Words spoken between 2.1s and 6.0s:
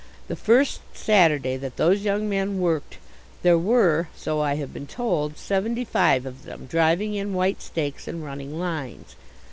men worked there were, so I have been told, seventy